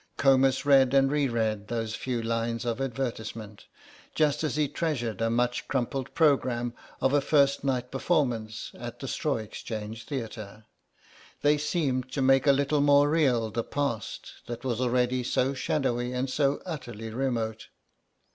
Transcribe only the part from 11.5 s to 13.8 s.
seemed to make a little more real the